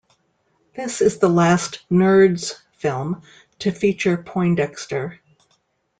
[0.75, 3.21] This is the last "Nerds" film
[3.59, 5.19] to feature Poindexter.